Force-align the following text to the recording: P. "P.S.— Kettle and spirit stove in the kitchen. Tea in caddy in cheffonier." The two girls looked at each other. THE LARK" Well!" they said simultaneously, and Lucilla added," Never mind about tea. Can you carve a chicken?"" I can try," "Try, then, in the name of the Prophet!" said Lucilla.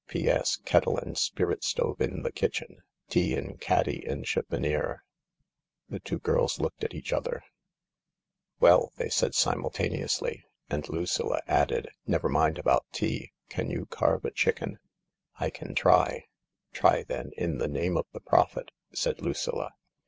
P. 0.07 0.23
"P.S.— 0.23 0.57
Kettle 0.65 0.97
and 0.97 1.15
spirit 1.15 1.63
stove 1.63 2.01
in 2.01 2.23
the 2.23 2.31
kitchen. 2.31 2.81
Tea 3.07 3.35
in 3.35 3.57
caddy 3.57 4.03
in 4.03 4.23
cheffonier." 4.23 5.03
The 5.89 5.99
two 5.99 6.17
girls 6.17 6.59
looked 6.59 6.83
at 6.83 6.95
each 6.95 7.13
other. 7.13 7.29
THE 7.29 7.35
LARK" 7.35 7.43
Well!" 8.61 8.91
they 8.97 9.09
said 9.09 9.35
simultaneously, 9.35 10.43
and 10.71 10.89
Lucilla 10.89 11.41
added," 11.45 11.87
Never 12.07 12.29
mind 12.29 12.57
about 12.57 12.87
tea. 12.91 13.31
Can 13.47 13.69
you 13.69 13.85
carve 13.85 14.25
a 14.25 14.31
chicken?"" 14.31 14.79
I 15.35 15.51
can 15.51 15.75
try," 15.75 16.25
"Try, 16.73 17.03
then, 17.03 17.29
in 17.37 17.59
the 17.59 17.67
name 17.67 17.95
of 17.95 18.07
the 18.11 18.21
Prophet!" 18.21 18.71
said 18.95 19.21
Lucilla. 19.21 19.73